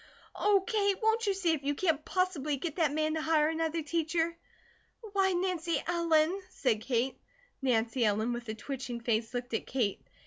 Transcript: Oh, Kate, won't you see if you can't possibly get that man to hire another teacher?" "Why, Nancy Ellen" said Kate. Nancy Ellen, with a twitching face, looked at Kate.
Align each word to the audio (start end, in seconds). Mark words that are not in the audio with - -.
Oh, 0.35 0.63
Kate, 0.65 0.97
won't 0.99 1.27
you 1.27 1.35
see 1.35 1.51
if 1.51 1.61
you 1.63 1.75
can't 1.75 2.03
possibly 2.03 2.57
get 2.57 2.77
that 2.77 2.91
man 2.91 3.13
to 3.13 3.21
hire 3.21 3.49
another 3.49 3.83
teacher?" 3.83 4.35
"Why, 5.13 5.33
Nancy 5.33 5.79
Ellen" 5.85 6.41
said 6.49 6.81
Kate. 6.81 7.19
Nancy 7.61 8.03
Ellen, 8.03 8.33
with 8.33 8.49
a 8.49 8.55
twitching 8.55 9.01
face, 9.01 9.31
looked 9.31 9.53
at 9.53 9.67
Kate. 9.67 10.01